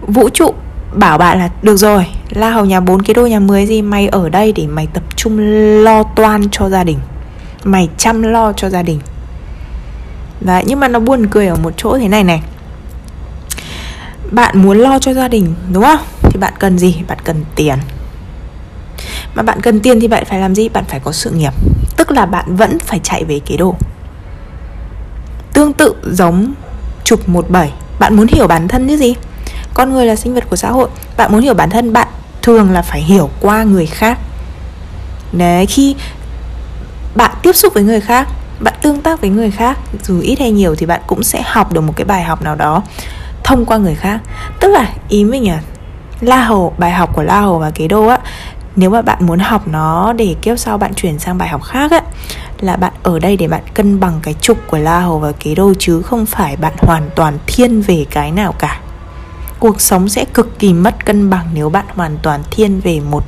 vũ 0.00 0.28
trụ 0.28 0.54
bảo 0.92 1.18
bạn 1.18 1.38
là 1.38 1.48
được 1.62 1.76
rồi 1.76 2.06
la 2.30 2.50
hầu 2.50 2.64
nhà 2.64 2.80
bốn 2.80 3.02
cái 3.02 3.14
đôi 3.14 3.30
nhà 3.30 3.40
10 3.40 3.66
gì 3.66 3.82
mày 3.82 4.08
ở 4.08 4.28
đây 4.28 4.52
để 4.52 4.66
mày 4.66 4.86
tập 4.86 5.02
trung 5.16 5.38
lo 5.84 6.02
toan 6.02 6.42
cho 6.52 6.68
gia 6.68 6.84
đình. 6.84 6.98
Mày 7.64 7.88
chăm 7.98 8.22
lo 8.22 8.52
cho 8.52 8.70
gia 8.70 8.82
đình. 8.82 9.00
Đấy, 10.40 10.64
nhưng 10.66 10.80
mà 10.80 10.88
nó 10.88 10.98
buồn 10.98 11.26
cười 11.26 11.46
ở 11.46 11.56
một 11.56 11.72
chỗ 11.76 11.98
thế 11.98 12.08
này 12.08 12.24
này. 12.24 12.42
Bạn 14.30 14.62
muốn 14.62 14.78
lo 14.78 14.98
cho 14.98 15.14
gia 15.14 15.28
đình 15.28 15.54
đúng 15.72 15.82
không? 15.82 16.00
Thì 16.22 16.40
bạn 16.40 16.52
cần 16.58 16.78
gì? 16.78 17.02
Bạn 17.08 17.18
cần 17.24 17.44
tiền. 17.54 17.78
Mà 19.34 19.42
bạn 19.42 19.60
cần 19.60 19.80
tiền 19.80 20.00
thì 20.00 20.08
bạn 20.08 20.24
phải 20.24 20.38
làm 20.38 20.54
gì? 20.54 20.68
Bạn 20.68 20.84
phải 20.88 21.00
có 21.00 21.12
sự 21.12 21.30
nghiệp. 21.30 21.52
Tức 21.96 22.10
là 22.10 22.26
bạn 22.26 22.56
vẫn 22.56 22.78
phải 22.78 23.00
chạy 23.02 23.24
về 23.24 23.40
kế 23.46 23.56
đồ 23.56 23.74
Tương 25.52 25.72
tự 25.72 25.94
giống 26.04 26.52
trục 27.04 27.28
17 27.28 27.72
bạn 27.98 28.16
muốn 28.16 28.26
hiểu 28.26 28.46
bản 28.46 28.68
thân 28.68 28.86
như 28.86 28.96
gì? 28.96 29.14
Con 29.74 29.92
người 29.92 30.06
là 30.06 30.16
sinh 30.16 30.34
vật 30.34 30.44
của 30.50 30.56
xã 30.56 30.70
hội. 30.70 30.88
Bạn 31.16 31.32
muốn 31.32 31.40
hiểu 31.40 31.54
bản 31.54 31.70
thân, 31.70 31.92
bạn 31.92 32.08
thường 32.42 32.70
là 32.70 32.82
phải 32.82 33.00
hiểu 33.00 33.30
qua 33.40 33.62
người 33.62 33.86
khác. 33.86 34.18
Đấy, 35.32 35.66
khi 35.66 35.96
bạn 37.14 37.30
tiếp 37.42 37.52
xúc 37.56 37.74
với 37.74 37.82
người 37.82 38.00
khác, 38.00 38.28
bạn 38.60 38.74
tương 38.82 39.00
tác 39.00 39.20
với 39.20 39.30
người 39.30 39.50
khác, 39.50 39.78
dù 40.02 40.20
ít 40.20 40.38
hay 40.38 40.50
nhiều 40.50 40.74
thì 40.74 40.86
bạn 40.86 41.00
cũng 41.06 41.22
sẽ 41.22 41.42
học 41.46 41.72
được 41.72 41.80
một 41.80 41.92
cái 41.96 42.04
bài 42.04 42.24
học 42.24 42.42
nào 42.42 42.54
đó 42.54 42.82
thông 43.44 43.64
qua 43.64 43.76
người 43.76 43.94
khác. 43.94 44.20
Tức 44.60 44.68
là 44.68 44.88
ý 45.08 45.24
mình 45.24 45.48
à 45.48 45.60
la 46.20 46.44
hầu, 46.44 46.74
bài 46.78 46.90
học 46.90 47.10
của 47.14 47.22
la 47.22 47.40
hầu 47.40 47.58
và 47.58 47.70
kế 47.70 47.88
đô 47.88 48.06
á, 48.06 48.18
nếu 48.76 48.90
mà 48.90 49.02
bạn 49.02 49.26
muốn 49.26 49.38
học 49.38 49.68
nó 49.68 50.12
để 50.12 50.34
kiếp 50.42 50.58
sau 50.58 50.78
bạn 50.78 50.94
chuyển 50.94 51.18
sang 51.18 51.38
bài 51.38 51.48
học 51.48 51.62
khác 51.62 51.90
á 51.90 52.00
là 52.60 52.76
bạn 52.76 52.92
ở 53.02 53.18
đây 53.18 53.36
để 53.36 53.48
bạn 53.48 53.62
cân 53.74 54.00
bằng 54.00 54.20
cái 54.22 54.34
trục 54.40 54.58
của 54.66 54.78
la 54.78 55.00
hầu 55.00 55.18
và 55.18 55.32
kế 55.32 55.54
đô 55.54 55.72
chứ 55.78 56.02
không 56.02 56.26
phải 56.26 56.56
bạn 56.56 56.72
hoàn 56.78 57.10
toàn 57.14 57.38
thiên 57.46 57.82
về 57.82 58.06
cái 58.10 58.30
nào 58.30 58.52
cả. 58.52 58.80
Cuộc 59.60 59.80
sống 59.80 60.08
sẽ 60.08 60.24
cực 60.24 60.58
kỳ 60.58 60.74
mất 60.74 61.04
cân 61.04 61.30
bằng 61.30 61.46
nếu 61.54 61.70
bạn 61.70 61.84
hoàn 61.88 62.18
toàn 62.22 62.42
thiên 62.50 62.80
về 62.80 63.00
một 63.00 63.24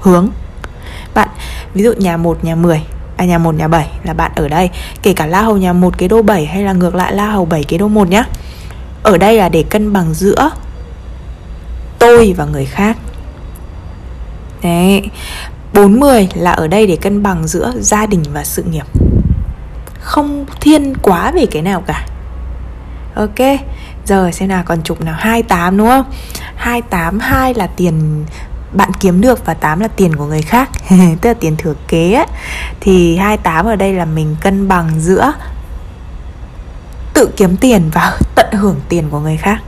hướng. 0.00 0.28
Bạn, 1.14 1.28
ví 1.74 1.82
dụ 1.82 1.92
nhà 1.92 2.16
1 2.16 2.44
nhà 2.44 2.54
10 2.54 2.82
à 3.16 3.24
nhà 3.24 3.38
1 3.38 3.54
nhà 3.54 3.68
7 3.68 3.88
là 4.04 4.14
bạn 4.14 4.32
ở 4.36 4.48
đây, 4.48 4.70
kể 5.02 5.12
cả 5.12 5.26
la 5.26 5.42
hầu 5.42 5.56
nhà 5.56 5.72
1 5.72 5.98
cái 5.98 6.08
đô 6.08 6.22
7 6.22 6.46
hay 6.46 6.62
là 6.62 6.72
ngược 6.72 6.94
lại 6.94 7.14
la 7.14 7.30
hầu 7.30 7.44
7 7.44 7.64
cái 7.64 7.78
đô 7.78 7.88
1 7.88 8.08
nhá. 8.08 8.24
Ở 9.02 9.18
đây 9.18 9.36
là 9.36 9.48
để 9.48 9.62
cân 9.62 9.92
bằng 9.92 10.14
giữa 10.14 10.50
tôi 11.98 12.34
và 12.36 12.44
người 12.44 12.64
khác. 12.64 12.96
Đấy 14.62 15.02
40 15.76 16.28
là 16.34 16.52
ở 16.52 16.66
đây 16.66 16.86
để 16.86 16.96
cân 16.96 17.22
bằng 17.22 17.46
giữa 17.46 17.72
gia 17.80 18.06
đình 18.06 18.22
và 18.32 18.44
sự 18.44 18.62
nghiệp. 18.62 18.86
Không 20.00 20.46
thiên 20.60 20.94
quá 21.02 21.30
về 21.30 21.46
cái 21.46 21.62
nào 21.62 21.82
cả. 21.86 22.06
Ok, 23.14 23.60
Giờ 24.06 24.30
xem 24.32 24.48
nào, 24.48 24.62
còn 24.66 24.82
chục 24.82 25.00
nào? 25.00 25.14
28 25.18 25.76
đúng 25.76 25.88
không? 25.88 26.04
28 26.56 27.18
2 27.18 27.54
là 27.54 27.66
tiền 27.66 28.24
bạn 28.72 28.90
kiếm 29.00 29.20
được 29.20 29.46
và 29.46 29.54
8 29.54 29.80
là 29.80 29.88
tiền 29.88 30.16
của 30.16 30.24
người 30.24 30.42
khác. 30.42 30.70
Tức 31.20 31.28
là 31.28 31.34
tiền 31.40 31.56
thừa 31.56 31.74
kế 31.88 32.12
ấy. 32.12 32.26
Thì 32.80 33.16
28 33.16 33.66
ở 33.66 33.76
đây 33.76 33.92
là 33.92 34.04
mình 34.04 34.36
cân 34.40 34.68
bằng 34.68 34.90
giữa 34.98 35.32
Tự 37.14 37.30
kiếm 37.36 37.56
tiền 37.56 37.90
và 37.94 38.18
tận 38.34 38.46
hưởng 38.52 38.80
tiền 38.88 39.10
của 39.10 39.20
người 39.20 39.36
khác. 39.36 39.58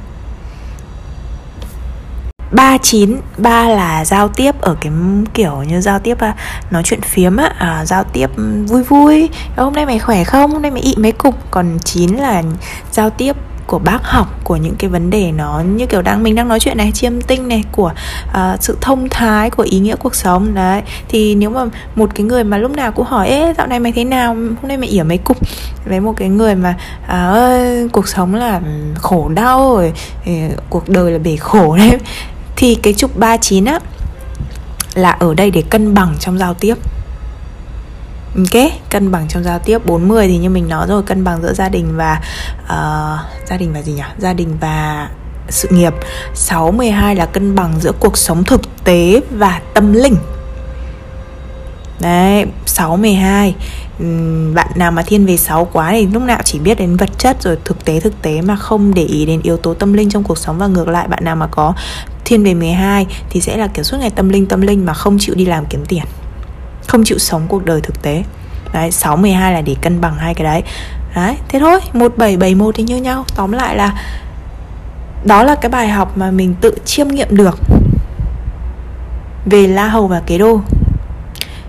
39 2.52 3.16
ba 3.38 3.68
là 3.68 4.04
giao 4.04 4.28
tiếp 4.28 4.60
ở 4.60 4.76
cái 4.80 4.92
kiểu 5.34 5.62
như 5.62 5.80
giao 5.80 5.98
tiếp 5.98 6.18
à, 6.20 6.34
nói 6.70 6.82
chuyện 6.82 7.00
phiếm 7.00 7.36
á 7.36 7.52
à, 7.58 7.84
giao 7.84 8.04
tiếp 8.04 8.30
vui 8.66 8.82
vui. 8.82 9.28
Ờ, 9.56 9.64
hôm 9.64 9.72
nay 9.72 9.86
mày 9.86 9.98
khỏe 9.98 10.24
không? 10.24 10.52
Hôm 10.52 10.62
nay 10.62 10.70
mày 10.70 10.80
ị 10.80 10.94
mấy 10.98 11.12
cục? 11.12 11.34
Còn 11.50 11.78
chín 11.84 12.16
là 12.16 12.42
giao 12.92 13.10
tiếp 13.10 13.36
của 13.66 13.78
bác 13.78 13.98
học 14.02 14.40
của 14.44 14.56
những 14.56 14.74
cái 14.78 14.90
vấn 14.90 15.10
đề 15.10 15.32
nó 15.32 15.62
như 15.76 15.86
kiểu 15.86 16.02
đang 16.02 16.22
mình 16.22 16.34
đang 16.34 16.48
nói 16.48 16.60
chuyện 16.60 16.76
này 16.76 16.92
chiêm 16.92 17.20
tinh 17.20 17.48
này 17.48 17.64
của 17.72 17.92
uh, 18.28 18.62
sự 18.62 18.78
thông 18.80 19.08
thái 19.08 19.50
của 19.50 19.62
ý 19.62 19.78
nghĩa 19.78 19.96
cuộc 19.96 20.14
sống. 20.14 20.54
Đấy 20.54 20.82
thì 21.08 21.34
nếu 21.34 21.50
mà 21.50 21.64
một 21.94 22.10
cái 22.14 22.26
người 22.26 22.44
mà 22.44 22.58
lúc 22.58 22.76
nào 22.76 22.92
cũng 22.92 23.06
hỏi 23.06 23.28
ế 23.28 23.54
dạo 23.58 23.66
này 23.66 23.80
mày 23.80 23.92
thế 23.92 24.04
nào? 24.04 24.34
Hôm 24.34 24.68
nay 24.68 24.76
mày 24.76 24.88
ỉa 24.88 25.02
mấy 25.02 25.18
cục? 25.18 25.36
Với 25.84 26.00
một 26.00 26.14
cái 26.16 26.28
người 26.28 26.54
mà 26.54 26.74
à, 27.06 27.30
ơi 27.30 27.88
cuộc 27.92 28.08
sống 28.08 28.34
là 28.34 28.60
khổ 28.94 29.28
đau 29.28 29.74
rồi 29.76 29.92
cuộc 30.70 30.88
đời 30.88 31.12
là 31.12 31.18
bể 31.18 31.36
khổ 31.36 31.76
đấy 31.76 31.98
thì 32.58 32.74
cái 32.74 32.94
trục 32.94 33.16
39 33.16 33.64
á 33.64 33.80
là 34.94 35.10
ở 35.10 35.34
đây 35.34 35.50
để 35.50 35.62
cân 35.70 35.94
bằng 35.94 36.14
trong 36.20 36.38
giao 36.38 36.54
tiếp. 36.54 36.74
Ok, 38.36 38.72
cân 38.90 39.10
bằng 39.10 39.28
trong 39.28 39.44
giao 39.44 39.58
tiếp. 39.58 39.86
40 39.86 40.28
thì 40.28 40.38
như 40.38 40.50
mình 40.50 40.68
nói 40.68 40.86
rồi 40.88 41.02
cân 41.02 41.24
bằng 41.24 41.42
giữa 41.42 41.52
gia 41.54 41.68
đình 41.68 41.96
và 41.96 42.20
uh, 42.62 43.48
gia 43.48 43.56
đình 43.56 43.72
và 43.72 43.82
gì 43.82 43.92
nhỉ? 43.92 44.02
Gia 44.18 44.32
đình 44.32 44.56
và 44.60 45.08
sự 45.48 45.68
nghiệp. 45.68 45.94
6 46.34 46.72
12 46.72 47.16
là 47.16 47.26
cân 47.26 47.54
bằng 47.54 47.80
giữa 47.80 47.92
cuộc 48.00 48.18
sống 48.18 48.44
thực 48.44 48.60
tế 48.84 49.20
và 49.30 49.60
tâm 49.74 49.92
linh. 49.92 50.16
Đấy, 52.00 52.46
6 52.66 52.96
12 52.96 53.54
bạn 54.54 54.68
nào 54.74 54.90
mà 54.90 55.02
thiên 55.06 55.26
về 55.26 55.36
sáu 55.36 55.68
quá 55.72 55.90
thì 55.90 56.06
lúc 56.06 56.22
nào 56.22 56.40
chỉ 56.44 56.58
biết 56.58 56.78
đến 56.78 56.96
vật 56.96 57.10
chất 57.18 57.42
rồi 57.42 57.58
thực 57.64 57.84
tế 57.84 58.00
thực 58.00 58.22
tế 58.22 58.40
mà 58.40 58.56
không 58.56 58.94
để 58.94 59.02
ý 59.02 59.26
đến 59.26 59.40
yếu 59.42 59.56
tố 59.56 59.74
tâm 59.74 59.92
linh 59.92 60.10
trong 60.10 60.22
cuộc 60.22 60.38
sống. 60.38 60.58
Và 60.58 60.66
ngược 60.66 60.88
lại, 60.88 61.08
bạn 61.08 61.24
nào 61.24 61.36
mà 61.36 61.46
có 61.46 61.74
thiên 62.24 62.44
về 62.44 62.54
12 62.54 63.06
thì 63.30 63.40
sẽ 63.40 63.56
là 63.56 63.66
kiểu 63.66 63.84
suốt 63.84 63.96
ngày 64.00 64.10
tâm 64.10 64.28
linh 64.28 64.46
tâm 64.46 64.60
linh 64.60 64.86
mà 64.86 64.94
không 64.94 65.18
chịu 65.20 65.34
đi 65.34 65.44
làm 65.44 65.66
kiếm 65.66 65.84
tiền, 65.88 66.04
không 66.86 67.04
chịu 67.04 67.18
sống 67.18 67.42
cuộc 67.48 67.64
đời 67.64 67.80
thực 67.80 68.02
tế. 68.02 68.24
Đấy 68.72 68.90
6 68.90 69.16
12 69.16 69.52
là 69.52 69.60
để 69.60 69.76
cân 69.82 70.00
bằng 70.00 70.16
hai 70.18 70.34
cái 70.34 70.44
đấy. 70.44 70.62
Đấy, 71.14 71.36
thế 71.48 71.58
thôi 71.58 71.80
1771 71.92 72.74
thì 72.74 72.82
như 72.82 72.96
nhau. 72.96 73.24
Tóm 73.36 73.52
lại 73.52 73.76
là 73.76 74.02
đó 75.24 75.42
là 75.42 75.54
cái 75.54 75.70
bài 75.70 75.88
học 75.88 76.18
mà 76.18 76.30
mình 76.30 76.54
tự 76.60 76.74
chiêm 76.84 77.08
nghiệm 77.08 77.36
được 77.36 77.58
về 79.46 79.66
la 79.66 79.88
hầu 79.88 80.06
và 80.06 80.22
kế 80.26 80.38
đô 80.38 80.60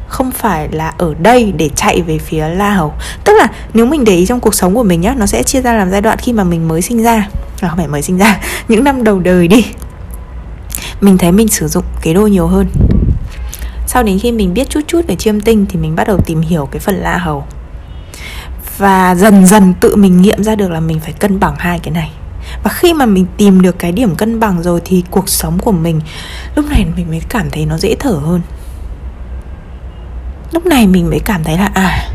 không 0.09 0.31
phải 0.31 0.69
là 0.71 0.93
ở 0.97 1.13
đây 1.19 1.53
để 1.57 1.69
chạy 1.75 2.01
về 2.01 2.17
phía 2.17 2.47
la 2.47 2.73
hầu 2.73 2.93
tức 3.23 3.33
là 3.33 3.47
nếu 3.73 3.85
mình 3.85 4.03
để 4.03 4.15
ý 4.15 4.25
trong 4.25 4.39
cuộc 4.39 4.53
sống 4.53 4.75
của 4.75 4.83
mình 4.83 5.01
nhá 5.01 5.15
nó 5.17 5.25
sẽ 5.25 5.43
chia 5.43 5.61
ra 5.61 5.73
làm 5.73 5.91
giai 5.91 6.01
đoạn 6.01 6.17
khi 6.21 6.33
mà 6.33 6.43
mình 6.43 6.67
mới 6.67 6.81
sinh 6.81 7.03
ra. 7.03 7.29
À, 7.61 7.67
không 7.69 7.77
phải 7.77 7.87
mới 7.87 8.01
sinh 8.01 8.17
ra 8.17 8.39
những 8.67 8.83
năm 8.83 9.03
đầu 9.03 9.19
đời 9.19 9.47
đi. 9.47 9.65
Mình 11.01 11.17
thấy 11.17 11.31
mình 11.31 11.47
sử 11.47 11.67
dụng 11.67 11.83
cái 12.01 12.13
đô 12.13 12.27
nhiều 12.27 12.47
hơn. 12.47 12.67
Sau 13.87 14.03
đến 14.03 14.19
khi 14.19 14.31
mình 14.31 14.53
biết 14.53 14.69
chút 14.69 14.81
chút 14.87 15.01
về 15.07 15.15
chiêm 15.15 15.41
tinh 15.41 15.65
thì 15.69 15.79
mình 15.79 15.95
bắt 15.95 16.07
đầu 16.07 16.17
tìm 16.25 16.41
hiểu 16.41 16.65
cái 16.65 16.79
phần 16.79 16.95
la 16.95 17.17
hầu 17.17 17.43
và 18.77 19.15
dần 19.15 19.45
dần 19.45 19.73
tự 19.79 19.95
mình 19.95 20.21
nghiệm 20.21 20.43
ra 20.43 20.55
được 20.55 20.71
là 20.71 20.79
mình 20.79 20.99
phải 20.99 21.13
cân 21.13 21.39
bằng 21.39 21.55
hai 21.57 21.79
cái 21.79 21.91
này. 21.91 22.11
Và 22.63 22.71
khi 22.71 22.93
mà 22.93 23.05
mình 23.05 23.25
tìm 23.37 23.61
được 23.61 23.79
cái 23.79 23.91
điểm 23.91 24.15
cân 24.15 24.39
bằng 24.39 24.63
rồi 24.63 24.81
thì 24.85 25.03
cuộc 25.11 25.29
sống 25.29 25.57
của 25.59 25.71
mình 25.71 26.01
lúc 26.55 26.65
này 26.69 26.85
mình 26.95 27.07
mới 27.09 27.21
cảm 27.29 27.49
thấy 27.49 27.65
nó 27.65 27.77
dễ 27.77 27.95
thở 27.99 28.11
hơn 28.11 28.41
lúc 30.51 30.65
này 30.65 30.87
mình 30.87 31.09
mới 31.09 31.19
cảm 31.19 31.43
thấy 31.43 31.57
là 31.57 31.71
à 31.73 32.09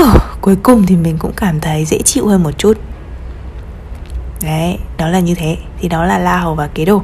uh, 0.00 0.22
cuối 0.40 0.56
cùng 0.62 0.86
thì 0.86 0.96
mình 0.96 1.16
cũng 1.18 1.32
cảm 1.36 1.60
thấy 1.60 1.84
dễ 1.84 1.98
chịu 2.04 2.28
hơn 2.28 2.42
một 2.42 2.58
chút. 2.58 2.78
Đấy 4.42 4.78
đó 4.98 5.08
là 5.08 5.20
như 5.20 5.34
thế. 5.34 5.56
Thì 5.80 5.88
đó 5.88 6.04
là 6.04 6.18
la 6.18 6.38
hầu 6.38 6.54
và 6.54 6.66
kế 6.66 6.84
đồ. 6.84 7.02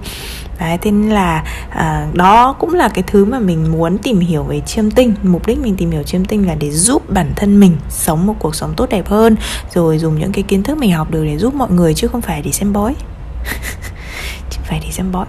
Đấy 0.61 0.79
thế 0.83 0.91
nên 0.91 1.11
là 1.11 1.45
à, 1.71 2.07
đó 2.13 2.53
cũng 2.59 2.75
là 2.75 2.89
cái 2.89 3.05
thứ 3.07 3.25
mà 3.25 3.39
mình 3.39 3.73
muốn 3.73 3.99
tìm 3.99 4.21
hiểu 4.21 4.43
về 4.43 4.61
chiêm 4.61 4.91
tinh. 4.91 5.15
Mục 5.23 5.47
đích 5.47 5.59
mình 5.59 5.77
tìm 5.77 5.91
hiểu 5.91 6.03
chiêm 6.03 6.25
tinh 6.25 6.47
là 6.47 6.55
để 6.55 6.71
giúp 6.71 7.11
bản 7.11 7.33
thân 7.37 7.61
mình 7.61 7.77
sống 7.89 8.27
một 8.27 8.35
cuộc 8.39 8.55
sống 8.55 8.75
tốt 8.77 8.89
đẹp 8.91 9.09
hơn 9.09 9.37
rồi 9.75 9.99
dùng 9.99 10.19
những 10.19 10.33
cái 10.33 10.43
kiến 10.43 10.63
thức 10.63 10.79
mình 10.79 10.93
học 10.93 11.11
được 11.11 11.25
để 11.25 11.39
giúp 11.39 11.55
mọi 11.55 11.71
người 11.71 11.95
chứ 11.95 12.09
không 12.09 12.21
phải 12.21 12.43
để 12.43 12.51
xem 12.51 12.73
bói. 12.73 12.95
Chứ 14.51 14.57
không 14.57 14.67
phải 14.67 14.81
để 14.85 14.91
xem 14.91 15.13
bói. 15.13 15.27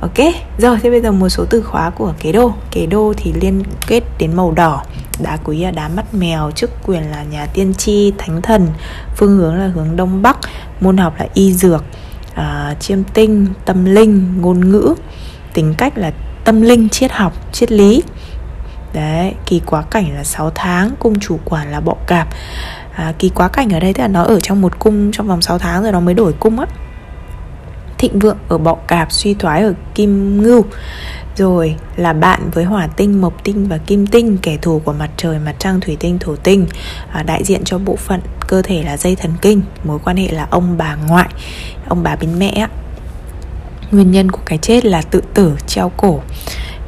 Ok, 0.00 0.18
rồi 0.58 0.78
thế 0.82 0.90
bây 0.90 1.00
giờ 1.00 1.12
một 1.12 1.28
số 1.28 1.44
từ 1.50 1.62
khóa 1.62 1.90
của 1.90 2.14
kế 2.20 2.32
đô. 2.32 2.52
Kế 2.70 2.86
đô 2.86 3.12
thì 3.16 3.32
liên 3.32 3.62
kết 3.86 4.02
đến 4.18 4.36
màu 4.36 4.52
đỏ. 4.52 4.82
Đá 5.22 5.36
quý 5.44 5.58
là 5.58 5.70
đá 5.70 5.88
mắt 5.88 6.14
mèo 6.14 6.50
Chức 6.50 6.70
quyền 6.86 7.10
là 7.10 7.22
nhà 7.22 7.46
tiên 7.46 7.74
tri, 7.74 8.12
thánh 8.18 8.42
thần. 8.42 8.68
Phương 9.16 9.36
hướng 9.36 9.54
là 9.54 9.66
hướng 9.66 9.96
đông 9.96 10.22
bắc 10.22 10.36
Môn 10.80 10.96
học 10.96 11.14
là 11.18 11.26
y 11.34 11.52
dược 11.52 11.84
uh, 12.32 12.80
Chiêm 12.80 13.04
tinh, 13.04 13.46
tâm 13.64 13.84
linh, 13.84 14.40
ngôn 14.40 14.70
ngữ. 14.70 14.94
Tính 15.54 15.74
cách 15.78 15.98
là 15.98 16.12
tâm 16.44 16.62
linh, 16.62 16.88
triết 16.88 17.12
học, 17.12 17.32
triết 17.52 17.72
lý. 17.72 18.02
Đấy, 18.92 19.34
kỳ 19.46 19.60
quá 19.66 19.82
cảnh 19.82 20.14
là 20.16 20.24
6 20.24 20.50
tháng 20.54 20.90
Cung 20.98 21.20
chủ 21.20 21.38
quản 21.44 21.72
là 21.72 21.80
bọ 21.80 21.94
cạp. 22.06 22.28
À, 22.94 23.12
Kỳ 23.18 23.28
quá 23.28 23.48
cảnh 23.48 23.70
ở 23.70 23.80
đây 23.80 23.92
tức 23.92 24.02
là 24.02 24.08
nó 24.08 24.22
ở 24.22 24.40
trong 24.40 24.60
một 24.60 24.78
cung 24.78 25.12
Trong 25.12 25.28
vòng 25.28 25.42
6 25.42 25.58
tháng 25.58 25.82
rồi 25.82 25.92
nó 25.92 26.00
mới 26.00 26.14
đổi 26.14 26.32
cung 26.32 26.60
á 26.60 26.66
thịnh 27.98 28.18
vượng 28.18 28.38
ở 28.48 28.58
bọ 28.58 28.74
cạp 28.74 29.12
suy 29.12 29.34
thoái 29.34 29.62
ở 29.62 29.74
kim 29.94 30.42
ngưu. 30.42 30.64
Rồi 31.36 31.76
là 31.96 32.12
bạn 32.12 32.50
với 32.50 32.64
hỏa 32.64 32.86
tinh 32.86 33.20
mộc 33.20 33.44
tinh 33.44 33.68
và 33.68 33.78
kim 33.78 34.06
tinh 34.06 34.38
kẻ 34.42 34.56
thù 34.62 34.78
của 34.84 34.92
mặt 34.92 35.10
trời 35.16 35.38
mặt 35.38 35.54
trăng 35.58 35.80
thủy 35.80 35.96
tinh 36.00 36.18
thổ 36.18 36.36
tinh. 36.36 36.66
À, 37.12 37.22
đại 37.22 37.44
diện 37.44 37.64
cho 37.64 37.78
bộ 37.78 37.96
phận 37.96 38.20
cơ 38.48 38.62
thể 38.62 38.82
là 38.82 38.96
dây 38.96 39.16
thần 39.16 39.32
kinh 39.42 39.62
mối 39.84 39.98
quan 40.04 40.16
hệ 40.16 40.28
là 40.28 40.46
ông 40.50 40.76
bà 40.78 40.96
ngoại 41.08 41.28
ông 41.88 42.02
bà 42.02 42.16
bên 42.16 42.38
mẹ 42.38 42.66
nguyên 43.90 44.10
nhân 44.10 44.30
của 44.30 44.40
cái 44.46 44.58
chết 44.58 44.84
là 44.84 45.02
tự 45.02 45.22
tử 45.34 45.56
treo 45.66 45.92
cổ. 45.96 46.20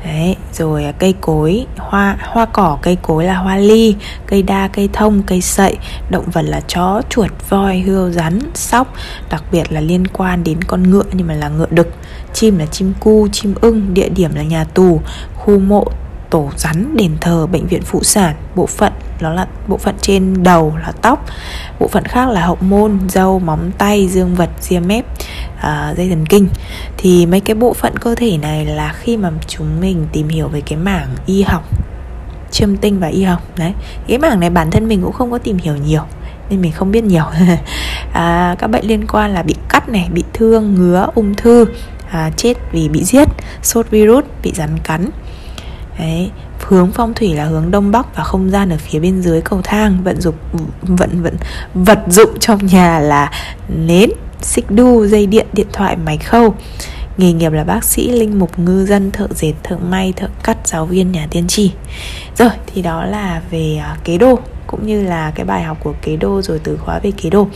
Đấy, 0.05 0.37
rồi 0.53 0.85
à, 0.85 0.93
cây 0.93 1.15
cối, 1.21 1.67
hoa 1.77 2.17
hoa 2.21 2.47
cỏ 2.47 2.79
cây 2.83 2.97
cối 3.03 3.25
là 3.25 3.35
hoa 3.35 3.57
ly, 3.57 3.97
cây 4.27 4.43
đa, 4.43 4.69
cây 4.69 4.89
thông, 4.93 5.23
cây 5.23 5.41
sậy, 5.41 5.77
động 6.11 6.25
vật 6.33 6.43
là 6.43 6.61
chó, 6.69 7.03
chuột, 7.09 7.31
voi, 7.49 7.79
hươu, 7.79 8.11
rắn, 8.11 8.39
sóc, 8.55 8.95
đặc 9.31 9.45
biệt 9.53 9.73
là 9.73 9.81
liên 9.81 10.07
quan 10.07 10.45
đến 10.45 10.63
con 10.63 10.91
ngựa 10.91 11.05
nhưng 11.13 11.27
mà 11.27 11.35
là 11.35 11.49
ngựa 11.49 11.67
đực, 11.71 11.89
chim 12.33 12.59
là 12.59 12.67
chim 12.67 12.93
cu, 13.01 13.29
chim 13.33 13.55
ưng, 13.61 13.95
địa 13.95 14.09
điểm 14.09 14.35
là 14.35 14.43
nhà 14.43 14.65
tù, 14.65 15.01
khu 15.37 15.59
mộ 15.59 15.85
tổ 16.31 16.51
rắn, 16.57 16.97
đền 16.97 17.17
thờ, 17.21 17.47
bệnh 17.47 17.67
viện 17.67 17.83
phụ 17.83 18.03
sản, 18.03 18.37
bộ 18.55 18.67
phận 18.67 18.93
đó 19.21 19.31
là 19.31 19.47
bộ 19.69 19.79
phận 19.79 19.95
trên 20.01 20.43
đầu 20.43 20.75
là 20.83 20.93
tóc, 21.03 21.27
bộ 21.81 21.89
phận 21.89 22.05
khác 22.05 22.29
là 22.29 22.47
hậu 22.47 22.59
môn, 22.61 22.99
dâu, 23.09 23.39
móng 23.39 23.71
tay, 23.79 24.09
dương 24.09 24.35
vật, 24.35 24.51
ria 24.61 24.81
mép, 24.81 25.05
uh, 25.59 25.97
dây 25.97 26.09
thần 26.09 26.27
kinh. 26.27 26.49
Thì 26.97 27.27
mấy 27.27 27.41
cái 27.41 27.55
bộ 27.55 27.75
phận 27.75 27.97
cơ 27.99 28.15
thể 28.15 28.37
này 28.37 28.67
là 28.67 28.93
khi 28.93 29.17
mà 29.17 29.31
chúng 29.49 29.81
mình 29.81 30.07
tìm 30.13 30.29
hiểu 30.29 30.49
về 30.49 30.61
cái 30.61 30.79
mảng 30.79 31.09
y 31.27 31.43
học, 31.43 31.65
chiêm 32.51 32.77
tinh 32.77 33.01
và 33.01 33.09
y 33.09 33.23
học 33.23 33.43
đấy. 33.57 33.73
Cái 34.09 34.19
mảng 34.19 34.41
này 34.41 34.51
bản 34.51 34.71
thân 34.71 34.89
mình 34.89 35.03
cũng 35.03 35.13
không 35.13 35.31
có 35.31 35.39
tìm 35.39 35.59
hiểu 35.59 35.77
nhiều 35.77 36.03
nên 36.51 36.61
mình 36.61 36.73
không 36.73 36.93
biết 36.93 37.05
nhiều 37.05 37.25
à, 38.13 38.57
các 38.59 38.67
bệnh 38.67 38.87
liên 38.87 39.07
quan 39.07 39.35
là 39.35 39.43
bị 39.43 39.55
cắt 39.69 39.89
này 39.89 40.09
bị 40.13 40.25
thương 40.33 40.75
ngứa 40.75 41.07
ung 41.15 41.35
thư 41.35 41.67
à, 42.11 42.31
chết 42.37 42.55
vì 42.73 42.89
bị 42.89 43.05
giết 43.05 43.29
sốt 43.63 43.91
virus 43.91 44.25
bị 44.43 44.53
rắn 44.55 44.79
cắn 44.85 45.11
Đấy, 45.99 46.31
hướng 46.69 46.93
phong 46.93 47.15
thủy 47.15 47.35
là 47.35 47.45
hướng 47.45 47.71
đông 47.71 47.91
bắc 47.91 48.17
và 48.17 48.25
không 48.25 48.51
gian 48.51 48.71
ở 48.71 48.77
phía 48.79 48.99
bên 48.99 49.23
dưới 49.23 49.41
cầu 49.41 49.61
thang 49.65 49.99
vận 50.05 50.21
dụng 50.21 50.35
vận 50.83 51.23
vận 51.23 51.37
vật 51.75 51.99
dụng 52.09 52.39
trong 52.41 52.67
nhà 52.67 53.01
là 53.01 53.31
nến 53.69 54.11
xích 54.41 54.71
đu 54.71 55.07
dây 55.07 55.27
điện 55.27 55.47
điện 55.53 55.67
thoại 55.73 55.97
máy 55.97 56.19
khâu. 56.19 56.55
Nghề 57.17 57.33
nghiệp 57.33 57.53
là 57.53 57.65
bác 57.65 57.85
sĩ 57.85 58.11
linh 58.11 58.39
mục 58.39 58.59
ngư 58.59 58.87
dân 58.87 59.11
thợ 59.11 59.27
dệt 59.31 59.53
thợ 59.63 59.77
may 59.77 60.13
thợ 60.17 60.29
cắt 60.43 60.57
giáo 60.65 60.87
viên 60.87 61.13
nhà 61.13 61.27
tiên 61.31 61.47
tri. 61.47 61.73
Rồi 62.37 62.51
thì 62.67 62.83
đó 62.83 63.05
là 63.05 63.43
về 63.51 63.77
à, 63.83 63.97
kế 64.05 64.19
đô 64.19 64.39
cũng 64.67 64.87
như 64.87 65.03
là 65.03 65.33
cái 65.35 65.47
bài 65.47 65.63
học 65.63 65.79
của 65.83 65.95
kế 66.03 66.17
đô 66.17 66.43
rồi 66.43 66.61
từ 66.65 66.77
khóa 66.77 66.99
về 66.99 67.11
kế 67.11 67.31
đô. 67.31 67.49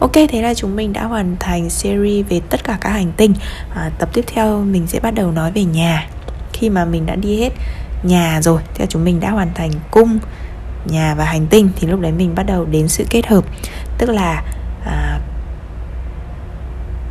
Ok, 0.00 0.12
thế 0.12 0.42
là 0.42 0.54
chúng 0.54 0.76
mình 0.76 0.92
đã 0.92 1.04
hoàn 1.04 1.36
thành 1.40 1.70
series 1.70 2.26
về 2.28 2.40
tất 2.50 2.64
cả 2.64 2.78
các 2.80 2.90
hành 2.90 3.12
tinh. 3.16 3.34
À, 3.74 3.90
Tập 3.98 4.08
tiếp 4.12 4.24
theo 4.26 4.60
mình 4.60 4.86
sẽ 4.86 5.00
bắt 5.00 5.14
đầu 5.14 5.32
nói 5.32 5.52
về 5.52 5.64
nhà 5.64 6.08
khi 6.60 6.70
mà 6.70 6.84
mình 6.84 7.06
đã 7.06 7.16
đi 7.16 7.40
hết 7.40 7.50
nhà 8.02 8.40
rồi 8.42 8.60
theo 8.74 8.86
chúng 8.86 9.04
mình 9.04 9.20
đã 9.20 9.30
hoàn 9.30 9.54
thành 9.54 9.70
cung 9.90 10.18
nhà 10.84 11.14
và 11.14 11.24
hành 11.24 11.46
tinh 11.46 11.68
thì 11.76 11.86
lúc 11.86 12.00
đấy 12.00 12.12
mình 12.12 12.34
bắt 12.34 12.42
đầu 12.42 12.64
đến 12.64 12.88
sự 12.88 13.04
kết 13.10 13.26
hợp. 13.26 13.44
Tức 13.98 14.10
là 14.10 14.42
à, 14.84 15.20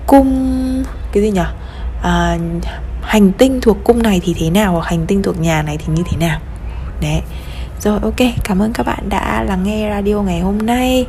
cung 0.08 0.84
cái 1.12 1.24
gì 1.24 1.32
nhỉ? 1.32 1.42
À, 2.04 2.38
hành 3.02 3.32
tinh 3.32 3.60
thuộc 3.62 3.78
cung 3.84 4.04
này 4.04 4.22
thì 4.24 4.36
thế 4.40 4.50
nào 4.50 4.74
hoặc 4.74 4.86
hành 4.86 5.06
tinh 5.06 5.24
thuộc 5.24 5.40
nhà 5.40 5.62
này 5.62 5.78
thì 5.78 5.94
như 5.94 6.04
thế 6.12 6.18
nào? 6.18 6.40
Đấy. 7.02 7.22
Rồi 7.82 8.00
ok 8.02 8.34
cảm 8.44 8.62
ơn 8.62 8.74
các 8.74 8.86
bạn 8.86 9.10
đã 9.10 9.44
lắng 9.44 9.64
nghe 9.64 9.90
radio 9.90 10.22
ngày 10.22 10.40
hôm 10.40 10.58
nay. 10.58 11.06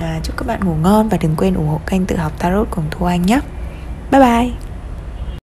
À, 0.00 0.20
chúc 0.22 0.36
các 0.36 0.46
bạn 0.46 0.64
ngủ 0.64 0.74
ngon 0.74 1.08
và 1.08 1.18
đừng 1.20 1.36
quên 1.36 1.54
ủng 1.54 1.68
hộ 1.68 1.80
kênh 1.86 2.06
tự 2.06 2.16
học 2.16 2.32
tarot 2.38 2.70
cùng 2.70 2.84
thu 2.90 3.06
anh 3.06 3.22
nhé. 3.22 3.40
Bye 4.10 4.20
bye. 4.20 4.71